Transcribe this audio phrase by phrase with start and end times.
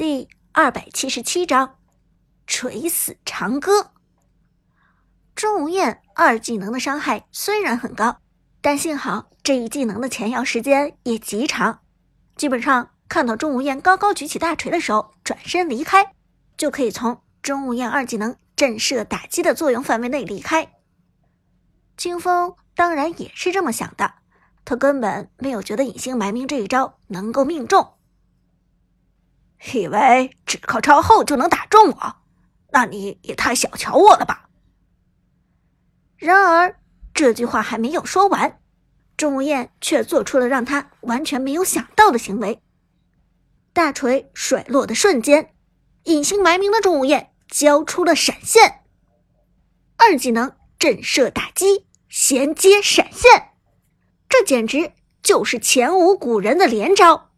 [0.00, 1.76] 第二百七十七章，
[2.46, 3.90] 锤死长歌。
[5.34, 8.16] 钟无艳二技能的伤害虽然很高，
[8.62, 11.80] 但幸好这一技能的前摇时间也极长，
[12.34, 16.14] 基本上看到钟无艳高高举起大锤的时候转身离开，
[16.56, 20.66] 就可以从钟无艳二技能震慑打击的作用范围内离开。
[21.98, 24.14] 清风当然也是这么想的，
[24.64, 27.86] 他根本没有觉得隐姓埋名这一招能够命中。
[29.72, 32.16] 以为只靠超后就能打中我？
[32.72, 34.48] 那你也太小瞧我了吧！
[36.16, 36.80] 然而
[37.12, 38.60] 这句话还没有说完，
[39.16, 42.62] 钟无艳却做出了让他完全没有想到的行为。
[43.72, 45.54] 大锤甩落的瞬间，
[46.04, 48.82] 隐姓埋名的钟无艳交出了闪现，
[49.96, 53.50] 二技能震慑打击，衔接闪现，
[54.28, 54.92] 这简直
[55.22, 57.29] 就是前无古人的连招。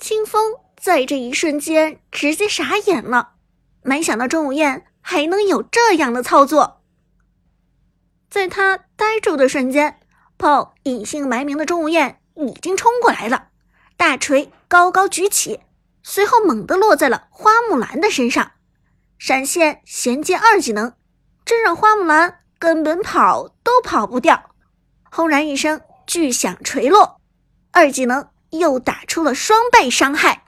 [0.00, 3.34] 清风在这一瞬间直接傻眼了，
[3.82, 6.80] 没想到钟无艳还能有这样的操作。
[8.30, 10.00] 在他呆住的瞬间，
[10.38, 13.48] 炮隐姓埋名的钟无艳已经冲过来了，
[13.98, 15.60] 大锤高高举起，
[16.02, 18.52] 随后猛地落在了花木兰的身上，
[19.18, 20.94] 闪现衔接二技能，
[21.44, 24.54] 这让花木兰根本跑都跑不掉。
[25.10, 27.20] 轰然一声巨响锤落，
[27.72, 28.29] 二技能。
[28.50, 30.46] 又打出了双倍伤害！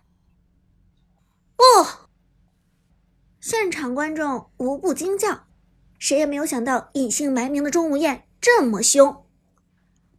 [1.56, 2.08] 哦，
[3.41, 5.47] 现场观众无不惊叫，
[5.98, 9.25] 谁也没有想到隐姓埋名的钟无艳这么凶。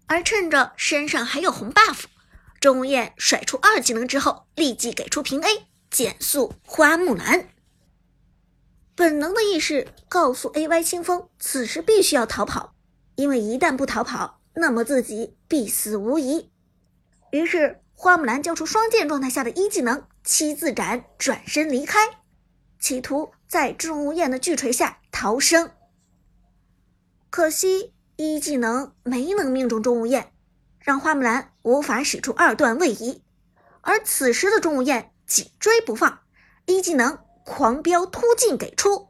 [0.08, 2.04] 而趁着身上还有红 buff，
[2.59, 7.50] 钟无艳甩出二技能之后，立即给出平 A 减速花木兰。
[8.95, 12.76] 本能的意识告诉 AY 清风，此时必须要逃跑，
[13.16, 16.53] 因为一旦不逃跑，那么自己必死无疑。
[17.34, 22.00] 于是，花木兰交出双剑状态下的一技能七字斩，转身离开，
[22.80, 25.72] 企图在钟无艳的巨锤下逃生。
[27.31, 30.32] 可惜一技能没能命中钟无艳，
[30.77, 33.23] 让花木兰无法使出二段位移。
[33.82, 36.20] 而此时的钟无艳紧追不放，
[36.67, 39.08] 一技能狂飙突进给出，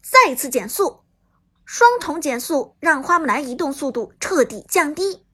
[0.00, 1.00] 再次减速，
[1.64, 5.26] 双重减速让花木兰移动速度彻底降低，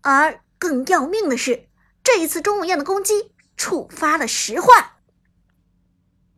[0.00, 0.40] 而。
[0.60, 1.68] 更要命的是，
[2.04, 4.98] 这一次钟无艳的攻击触发了石化。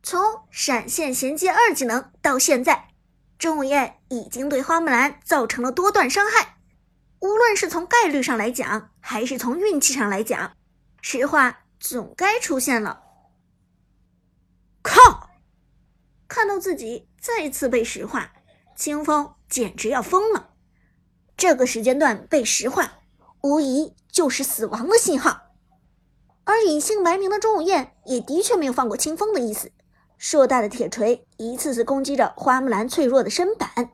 [0.03, 2.89] 从闪现衔接二技能到现在，
[3.37, 6.57] 钟无艳已经对花木兰造成了多段伤害。
[7.19, 10.57] 无论是从概率上来讲，还是从运气上来讲，
[11.01, 13.03] 石化总该出现了。
[14.83, 15.31] 靠！
[16.29, 18.33] 看到自己再次被石化，
[18.77, 20.51] 清风简直要疯了。
[21.37, 23.01] 这个时间段被石化。
[23.43, 25.49] 无疑就是死亡的信号，
[26.45, 29.73] 而隐姓埋名的钟无艳也的确没有放过清风的意思。
[30.19, 33.91] 硕大的铁锤一次次攻击着花木兰脆弱的身板，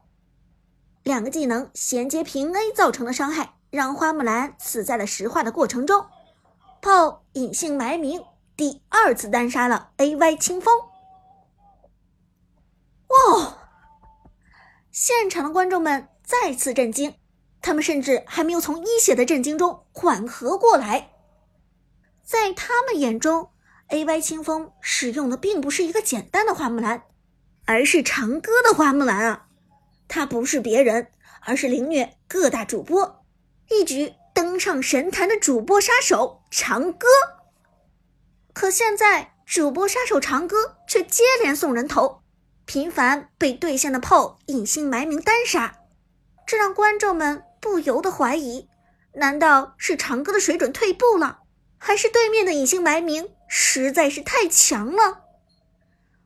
[1.05, 6.05] 两个技能衔接平 A 造成的伤害，让花木兰死在了石化的过程中。
[6.83, 8.23] 炮隐姓埋名
[8.57, 10.75] 第二次单杀了 AY 清风。
[13.09, 13.59] 哇！
[14.91, 17.15] 现场的观众们再次震惊。
[17.61, 21.11] 他们甚至还没有从一血的震惊中缓和过来，
[22.25, 23.51] 在他们眼中
[23.89, 27.05] ，AY 清风使用的并不是一个简单的花木兰，
[27.67, 29.49] 而是长歌的花木兰啊！
[30.07, 31.09] 他不是别人，
[31.43, 33.25] 而是凌虐各大主播，
[33.71, 37.07] 一举登上神坛的主播杀手长歌。
[38.53, 42.23] 可现在，主播杀手长歌却接连送人头，
[42.65, 45.81] 频繁被对线的炮隐姓埋名单杀，
[46.47, 47.45] 这让观众们。
[47.61, 48.69] 不由得怀疑，
[49.15, 51.41] 难道是长歌的水准退步了，
[51.77, 55.25] 还是对面的隐姓埋名实在是太强了？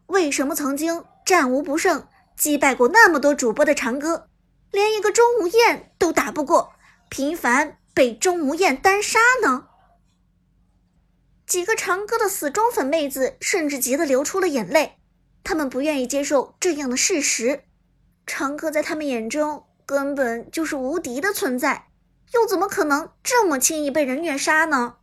[0.06, 2.06] 为什么曾经战无不胜、
[2.36, 4.28] 击败过那么多主播的长歌，
[4.70, 6.74] 连一个钟无艳都打不过，
[7.08, 9.68] 频繁被钟无艳单杀呢？
[11.46, 14.98] 几个长歌的死忠粉妹子甚至急得流出了眼泪，
[15.44, 17.64] 他们不愿意接受这样的事实，
[18.26, 19.64] 长歌在他们眼中。
[19.92, 21.88] 根本就是无敌的存在，
[22.32, 24.96] 又怎么可能这么轻易被人虐杀呢？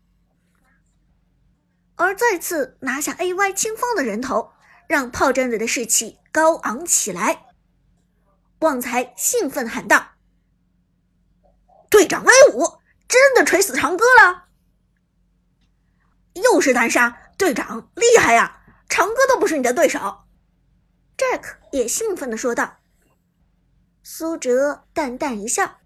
[1.96, 4.52] 而再次拿下 AY 清风的人头，
[4.88, 7.46] 让炮战队的士气高昂起来。
[8.60, 10.14] 旺财兴奋喊道
[11.90, 14.46] ：“队长威武，真的锤死长歌了！
[16.34, 18.62] 又是单杀，队长厉害呀！
[18.90, 20.24] 长歌都不是你的对手。
[21.16, 22.79] ”Jack 也兴奋的说道。
[24.02, 25.82] 苏哲淡淡一笑，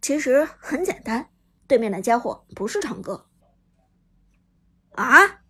[0.00, 1.30] 其实很简单，
[1.66, 3.28] 对面的家伙不是长歌。
[4.92, 5.42] 啊？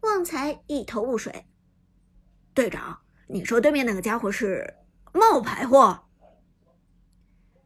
[0.00, 1.46] 旺财一头雾水。
[2.52, 4.76] 队长，你说对面那个家伙是
[5.12, 6.04] 冒牌货？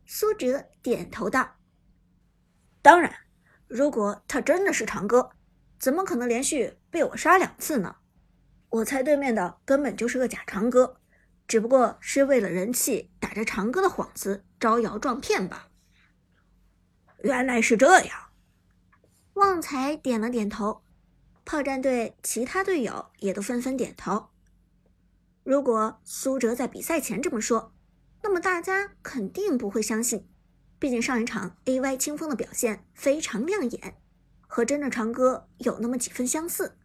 [0.07, 1.57] 苏哲点头道
[2.81, 3.13] ：“当然，
[3.67, 5.31] 如果他真的是长歌，
[5.79, 7.97] 怎么可能连续被我杀两次呢？
[8.71, 10.98] 我猜对面的根本就是个假长歌，
[11.49, 15.69] 只不过是为了人气，打着长歌的幌子招摇撞骗吧。”
[17.25, 18.29] 原来是这样，
[19.33, 20.83] 旺财点了点头，
[21.45, 24.29] 炮战队其他队友也都纷纷点头。
[25.43, 27.75] 如果苏哲在比赛前这么说。
[28.21, 30.29] 那么大家肯定不会相信，
[30.81, 33.97] 毕竟上一场 A Y 清风的表现非常亮眼，
[34.49, 36.77] 和真的长歌有那么几分相似。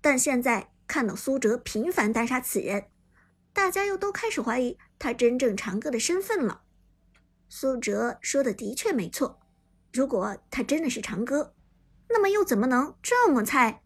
[0.00, 2.86] 但现在看到苏哲频繁单杀此人，
[3.52, 6.62] 大家又都开始怀疑他真正长歌的身份了。
[7.48, 9.40] 苏哲说的的确没错，
[9.92, 11.54] 如果他真的是长歌，
[12.08, 13.82] 那么又怎么能这么菜？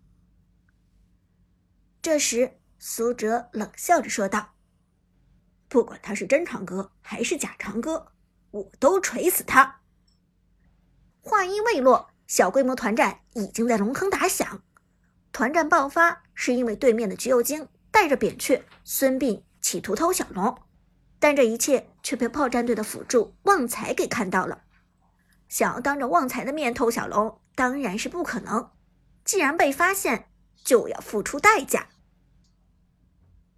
[2.00, 4.54] 这时，苏哲冷笑着说道。
[5.68, 8.12] 不管他是真长歌还是假长歌，
[8.52, 9.80] 我都锤死他！
[11.20, 14.62] 话音未落，小规模团战已经在龙坑打响。
[15.32, 20.62] 团战爆发是因为对面的橘右京带着扁鹊、孙膑企图偷小龙，
[21.18, 24.62] 但这一切却被炮战队的辅助旺财给看到了。
[25.48, 28.70] 想要当着旺财的面偷小龙，当然是不可能。
[29.24, 30.30] 既然被发现，
[30.62, 31.88] 就要付出代价。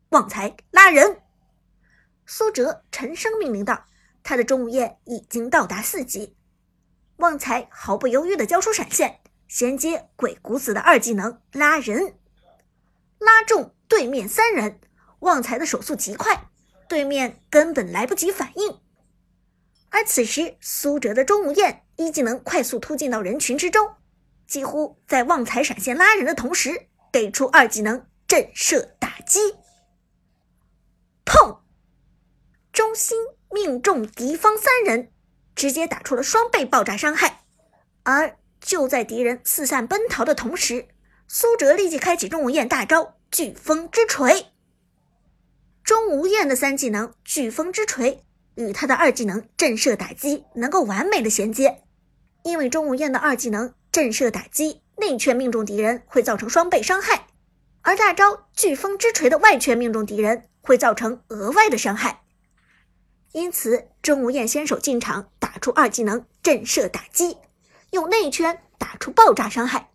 [0.08, 1.20] 旺财拉人！
[2.25, 3.84] 苏哲沉声命令道
[4.25, 6.38] ：“他的钟无艳已经到达四级。”
[7.16, 12.19] 旺财毫不犹豫地交出闪现，衔接鬼谷子的二技能拉人，
[13.19, 14.81] 拉中对面三人。
[15.20, 16.48] 旺财的手速极快，
[16.88, 18.80] 对面根本来不及反应。
[19.90, 23.94] 而此时，苏哲的钟无艳一技能快速突进到人群之中，
[24.46, 29.40] 几乎在旺财闪现拉人的同时，给出二技能震慑打击，
[31.24, 31.60] 砰！
[32.70, 33.18] 中心
[33.50, 35.10] 命中敌方三人，
[35.56, 37.44] 直接打出了双倍爆炸伤害。
[38.02, 40.88] 而就在敌人四散奔逃的同时，
[41.26, 44.52] 苏哲立即开启钟无艳大招“飓风之锤”。
[45.88, 48.23] 钟无艳的三技能“飓风之锤”
[48.56, 51.82] 与他的二技能“震慑打击”能够完美的衔接，
[52.43, 57.29] 因为钟无艳的二技能“震慑打击”内圈命中敌人会造成双倍伤害，
[57.81, 62.20] 而大招“飓风之锤”的外圈命中敌人会造成额外的伤害。
[63.32, 67.38] 因此，钟无艳先手进场，打出二技能震慑打击，
[67.93, 69.88] 用内圈打出爆炸伤害。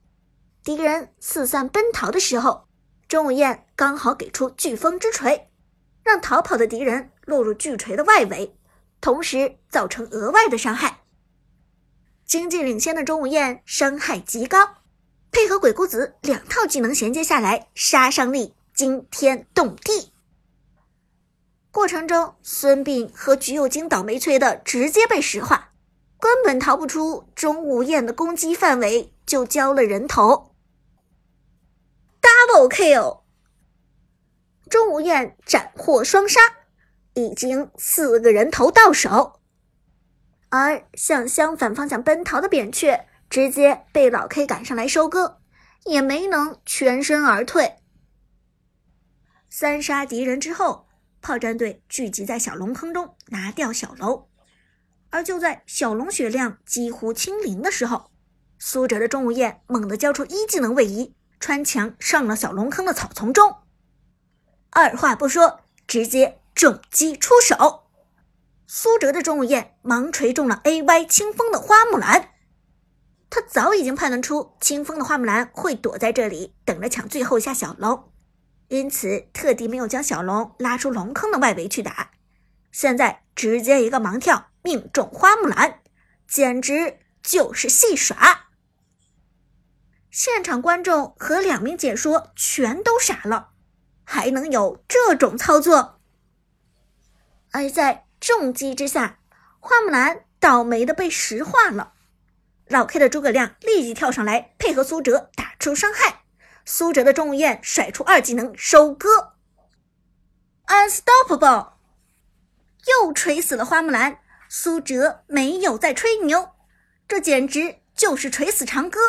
[0.63, 2.65] 敌人四散奔逃的时候，
[3.07, 5.49] 钟无艳刚好给出飓风之锤，
[6.03, 8.55] 让逃跑的敌人落入巨锤的外围，
[9.01, 11.01] 同时造成额外的伤害。
[12.25, 14.77] 经济领先的钟无艳伤害极高，
[15.31, 20.11] 配合鬼谷子两套技能衔接下来，杀伤力惊天动地。
[21.71, 25.71] 过程中，孙膑和橘右京倒霉催的直接被石化，
[26.19, 30.51] 根本逃不出钟无艳的攻击范围，就交了人头。
[32.21, 33.22] Double kill，
[34.73, 36.41] 钟无艳斩获双杀，
[37.13, 39.39] 已经四个人头到手。
[40.49, 45.39] 而向相反方向奔逃的扁鹊，直接被老 K 赶上来收割，
[45.85, 47.75] 也没能全身而退。
[49.47, 50.87] 三杀敌人之后。
[51.21, 54.27] 炮战队聚集在小龙坑中拿掉小楼，
[55.09, 58.11] 而就在小龙血量几乎清零的时候，
[58.59, 63.62] 苏哲的钟无艳猛地交出一技能位移，穿墙上了小龙坑的草丛中。
[64.75, 67.83] 二话不说，直接重击出手。
[68.65, 72.29] 苏哲的钟无艳盲锤中了 A Y 清风的花木兰，
[73.29, 78.11] 他早已经判断出清风的花木兰会躲在这里等着抢最后一下小龙。
[78.69, 82.09] 因此，特地没有将小龙拉出龙坑的外围去打，
[82.71, 85.81] 现在直接一个盲跳命中花木兰，
[86.27, 88.47] 简直就是戏耍！
[90.09, 93.52] 现场观众和两名解说全都傻了，
[94.03, 95.99] 还能有这种操作？
[97.51, 99.19] 而在重击之下，
[99.59, 101.93] 花木兰倒霉的被石化了。
[102.67, 106.23] 老 K 的诸葛亮立即跳上来配合苏哲打出伤害。
[106.65, 109.33] 苏哲的钟无艳甩出二技能收割
[110.67, 111.73] ，Unstoppable，
[112.87, 114.19] 又锤死了花木兰。
[114.49, 116.51] 苏哲没有再吹牛，
[117.07, 118.99] 这简直就是锤死长歌。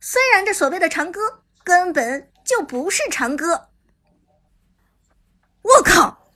[0.00, 3.70] 虽然这所谓的长歌根本就不是长歌。
[5.82, 6.30] 靠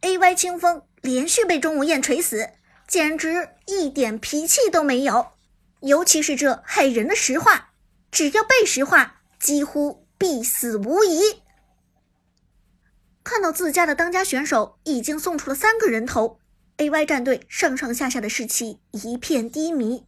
[0.00, 2.50] ！A Y 清风连续被钟无艳锤死，
[2.86, 5.32] 简直一点脾气都没有。
[5.80, 7.72] 尤其是这害人的石化，
[8.10, 9.20] 只要被石化。
[9.40, 11.20] 几乎必死无疑。
[13.22, 16.38] 看到自家的当家选手已经送出了三个人头
[16.78, 20.06] ，AY 战队上上下下的士气一片低迷。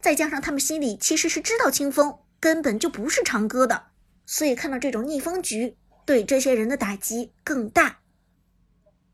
[0.00, 3.86] 再加上他们心里其实是知道清风根本就不是长歌的，
[4.24, 5.76] 所以看到这种逆风局，
[6.08, 7.98] 对这些人的打击更大。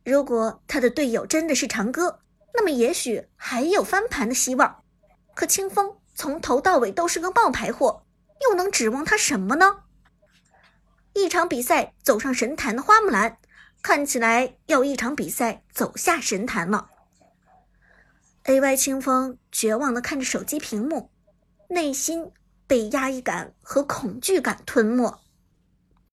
[0.04, 2.20] 如果他的队友真的是长歌，
[2.54, 4.84] 那么也许还有翻盘的希望。
[5.34, 8.06] 可清风从头到尾都是个冒牌货，
[8.42, 9.80] 又能指望他什么呢？
[11.14, 13.38] 一场比赛走上神坛的花木兰，
[13.82, 16.90] 看起来要一场比赛走下神坛了。
[18.44, 18.76] A.Y.
[18.76, 21.10] 清风绝望地看着手机屏幕，
[21.70, 22.30] 内心
[22.68, 25.23] 被压抑感和恐惧感吞没。